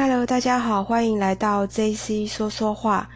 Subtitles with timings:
[0.00, 3.10] Hello，大家好，欢迎来到 JC 说说话。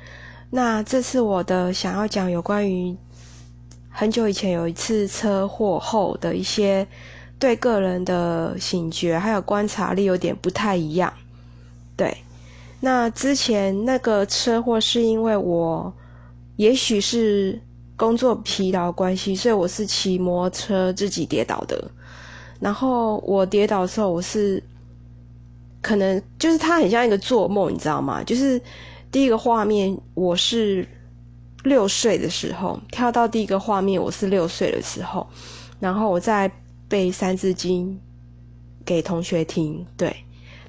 [0.50, 2.96] 那这次我的想要讲有关于
[3.88, 6.84] 很久以前有一次车祸后的一些
[7.38, 11.12] 对个人的醒觉还有观察力有点不太一样。
[11.96, 12.16] 对，
[12.80, 15.94] 那之前那个车祸是因为我
[16.56, 17.62] 也许是
[17.94, 21.88] 工作疲劳关系，所以我是骑摩托车自己跌倒的。
[22.58, 24.60] 然后我跌倒的时候，我是
[25.82, 28.22] 可能就是它很像一个做梦，你知道吗？
[28.24, 28.58] 就是
[29.10, 30.86] 第一个画面，我是
[31.64, 35.28] 六岁的时候跳到第一个画面，我是六岁的时候，
[35.80, 36.50] 然后我在
[36.88, 37.88] 背《三字经》
[38.86, 39.84] 给同学听。
[39.96, 40.16] 对，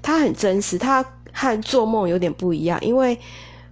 [0.01, 3.17] 它很真实，它和做梦有点不一样，因为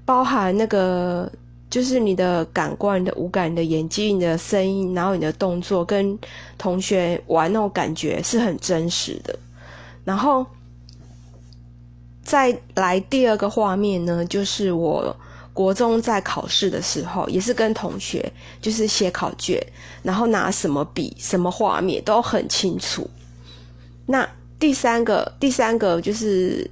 [0.06, 1.30] 包含那个。
[1.72, 6.20] 就是你的感官、的五感、的眼睛、你的声音，然后你的动作，跟
[6.58, 9.34] 同学玩那种感觉是很真实的。
[10.04, 10.46] 然后
[12.32, 15.14] 再来第二个画面呢，就是我
[15.52, 19.62] 国中在考试的时候，也是跟同学就是写考卷，
[20.02, 23.06] 然后拿什么笔、什么画面都很清楚。
[24.06, 24.26] 那
[24.58, 26.72] 第三个，第三个就是，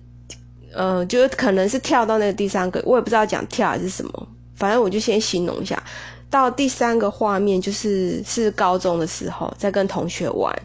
[0.74, 4.28] 呃，就是可能是跳到那个第三个，我也不知道讲跳还是什么。
[4.56, 5.84] 反正我就先形容一下，
[6.30, 10.58] 到第三个画面就是是高中的时候在跟同学玩，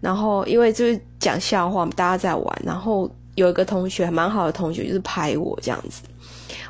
[0.00, 3.08] 然后因为就是讲笑话，大家在玩，然后
[3.40, 6.02] 有一个同学蛮好的同学就是拍我这样子，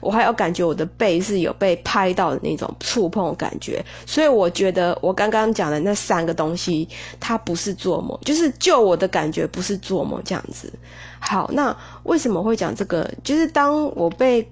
[0.01, 10.73] 我还有感觉我的背是有被拍到的那种触碰感觉，所以我觉得我刚刚讲的那三个东西它不是做梦，就是就我的感觉不是做梦这样子。
[11.19, 13.11] 好，那为什么会讲这个？
[13.23, 14.49] 就是当我被。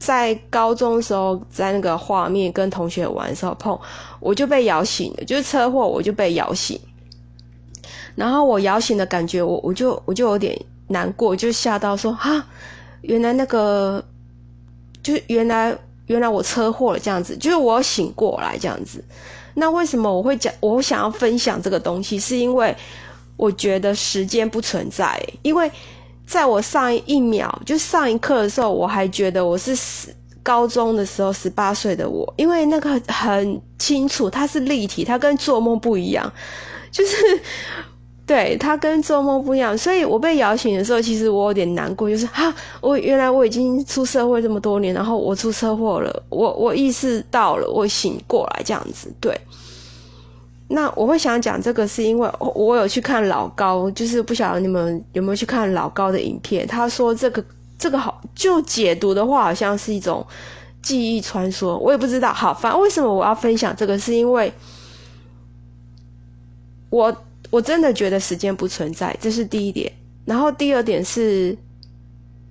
[0.00, 3.76] 在高中的时候，在那个画面跟同学玩的时候碰，
[4.20, 6.78] 我就被摇醒了，就是车祸我就被摇醒。
[8.14, 10.56] 然后我摇醒的感觉，我我就我就有点
[10.88, 12.44] 难过，就吓到说哈，
[13.02, 14.04] 原来那个，
[15.02, 19.02] 就原来原来我车祸了这样子，就是我醒过来这样子。
[19.54, 22.18] 那为什么我会讲我想要分享这个东西？
[22.18, 22.76] 是因为
[23.36, 25.70] 我觉得时间不存在，因为。
[26.28, 36.30] 在我上一秒，就上一刻的时候，我还觉得我是十高中的时候十八岁的我，因为那个很清楚，它是立体，它跟做梦不一样，
[36.90, 37.16] 就是
[38.28, 49.34] 对它跟做梦不一样，所以我被摇醒的时候，其实我有点难过，就是哈，我原来我已经出社会这么多年，然后我出车祸了，我我意识到了，我醒过来这样子，对。
[50.70, 56.66] 那我会想讲这个，是因为我有去看老高，就是不晓得你们有没有去看老高的影片。
[56.66, 57.42] 他说这个
[57.78, 60.26] 这个好，就解读的话，好像是一种
[60.82, 61.78] 记忆传说。
[61.78, 64.52] 我也不知道，好，反正为什么我要分享这个，是因为
[66.90, 67.16] 我
[67.50, 69.92] 我真的觉得时间不存在，这是第一点。
[70.24, 71.56] 然后第二点是，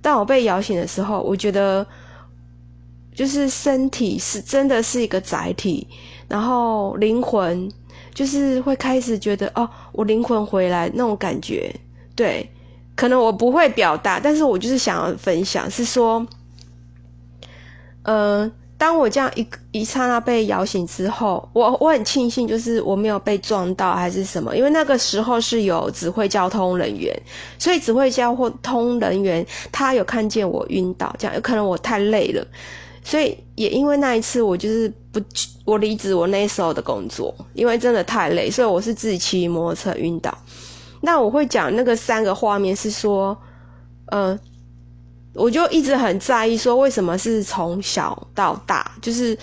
[0.01, 1.85] 当我被摇醒的时候，我觉得
[3.13, 5.87] 就是身体是真的是一个载体，
[6.27, 7.71] 然后灵魂。
[8.13, 11.71] 就是会开始觉得哦，我灵魂回来那种感觉，
[12.15, 12.49] 对，
[12.95, 16.25] 可能我不会表达，但是我就是想要分享，是说，
[18.01, 27.19] 呃，当我这样一一刹那被摇醒之后，我我很庆幸，就是我没有被撞到还是什么，因为那个时候是有指挥交通人员，
[27.57, 32.45] 所以指挥交通人员他有看见我晕倒，这样有可能我太累了。
[33.03, 35.19] 所以也因为那一次，我就是不，
[35.63, 40.37] 我离职我那时候的工作，因为真的太累，所以我是自己骑摩托车晕倒。
[40.99, 43.37] 那我会讲那个三个画面是说，
[44.07, 44.37] 呃，
[45.37, 49.37] 我就一直很在意说，为什么是从小到大，就是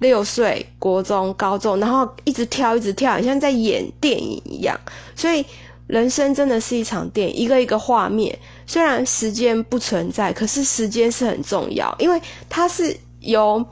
[0.00, 4.78] 六岁、国中、高中，然后一直跳，一直跳，好像在演电影一样。
[5.14, 5.44] 所以
[5.86, 8.36] 人生真的是一场电影，一个一个画面。
[8.66, 13.64] 虽然时间不存在，可是时间是很重要，因为它是由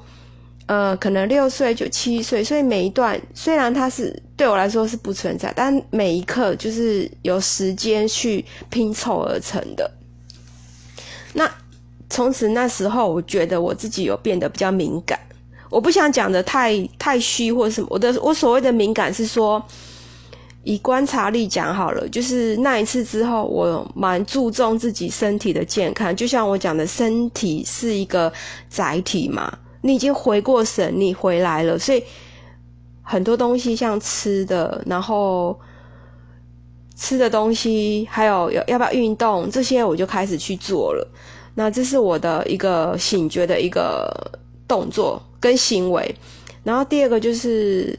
[0.66, 9.90] 呃可能六岁就七岁，所以每一段虽然它是对我来说是不存在，但每一刻就是由时间去拼凑而成的。
[11.36, 11.48] 那
[12.10, 15.18] 从此那时候，我觉得我自己有变得比较敏感，
[15.70, 19.64] 我不想讲的太太虚或者什么，我的我所谓的敏感是说。
[20.68, 26.16] 以观察力讲好了，就是那一次之后，我蛮注重自己身体的健康。
[26.16, 28.32] 就像我讲的，身体是一个
[28.68, 32.02] 载体嘛，你已经回过神，你回来了，所以
[33.00, 35.56] 很多东西像吃的，然后
[36.96, 41.06] 吃的东西，还有要要不要运动，这些我就开始去做了。
[41.54, 44.10] 那这是我的一个醒觉的一个
[44.66, 46.14] 动作跟行为。
[46.64, 47.96] 然后第二个就是。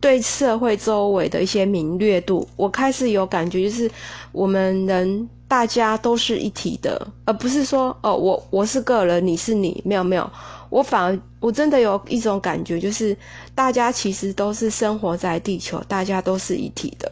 [0.00, 3.90] 对社会周围的一些敏锐度，我开始有感觉，就是
[4.30, 10.30] 我们人大家都是一体的，而不是说哦，我我是个人，你是你，没有没有，
[10.70, 13.16] 我反而我真的有一种感觉，就是
[13.56, 17.10] 大家其实都是生活在地球，大家都是一体的。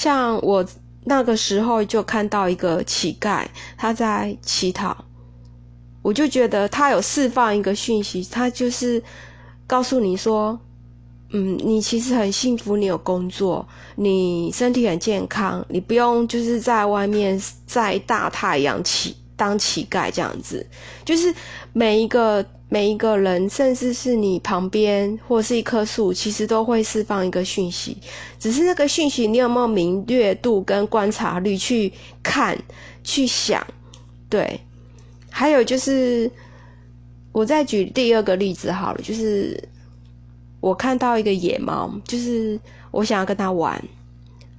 [0.00, 0.64] 像我
[1.04, 3.44] 那个时候就看到一个乞丐，
[3.76, 4.96] 他在乞讨，
[6.00, 9.02] 我就觉得他有释放一个讯息，他就是
[9.66, 10.58] 告诉你说。
[11.32, 20.66] 嗯，你其实很幸福，你有工作，你身体很健康，你不用就是在外面晒大太阳乞当乞丐这样子。
[21.04, 21.32] 就是
[21.72, 27.98] 每一个每一个人，甚至是你旁边或是一棵树，其实都会释放一个讯息，
[28.38, 32.56] 只是那个讯息你有没有敏锐度跟观察力去看、
[33.04, 33.62] 去想？
[34.30, 34.58] 对。
[35.28, 36.30] 还有就是，
[37.32, 39.62] 我再举第二个例子好了，就是。
[40.62, 43.82] 我看到一个野猫，就是我想要跟它玩，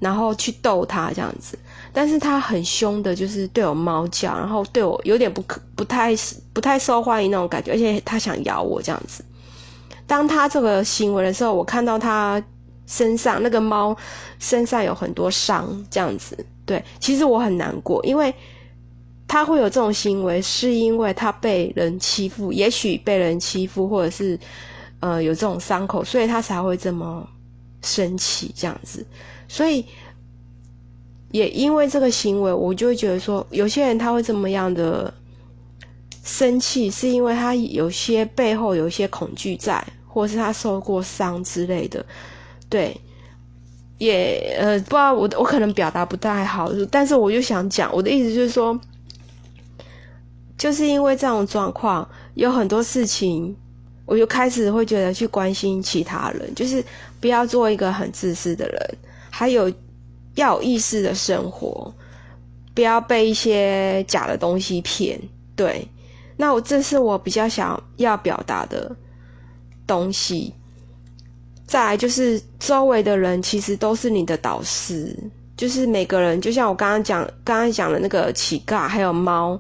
[0.02, 1.58] 然后去逗它这样子，
[1.94, 6.14] 但是它很凶的，就是对我猫叫，然后对我有点不可不太
[6.52, 9.24] 不太受欢迎那种感觉，而且它想咬我这样子。
[10.08, 12.44] 当它这个行为的时候，我看到它
[12.88, 13.96] 身上那个猫
[14.40, 18.34] 身上有很多伤，这样子，对，其实我很难过，因为
[19.28, 24.40] 它会有这种行为，是因为它被人欺负，也许被人欺负，或者是。
[25.04, 27.28] 呃，有这种伤口，所以他才会这么
[27.82, 29.06] 生气这样子。
[29.48, 29.86] 所以
[31.32, 35.14] 也因为这个行为，我就会觉得说，有些人他会这么样的
[36.24, 42.06] 生气，是因为他有些背后有一些恐惧在，或是他受过伤之类的。
[42.70, 42.96] 对，
[43.98, 48.80] 也呃，不知道我我可能表达不太好，但是我就想讲，我的意思就是说，
[50.58, 53.56] 就是因为这种状况，有很多事情。
[54.12, 56.84] 我就开始会觉得去关心其他人，就是
[57.22, 58.98] 不要做一个很自私的人，
[59.30, 59.72] 还有
[60.36, 61.94] 要有意识的生活，
[62.76, 65.18] 不要被一些假的东西骗。
[65.56, 65.88] 对，
[66.36, 68.94] 那我这是我比较想要表达的
[69.88, 70.54] 东西。
[71.66, 75.18] 再来就是周围的人其实都是你的导师，
[75.56, 79.58] 就是每个人，就像我刚刚讲，刚刚讲的那个乞丐，还有猫。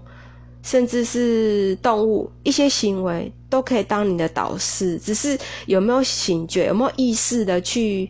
[0.63, 8.09] 甚至是动物一些行为都可以当你的导师，只是有没有醒觉，有没有意识的去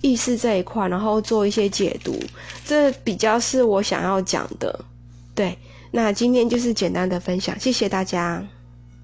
[0.00, 2.18] 意识这一块，然后做一些解读，
[2.64, 4.84] 这比较是我想要讲的。
[5.34, 5.56] 对，
[5.90, 8.46] 那今天就是简单的分享，谢谢大家。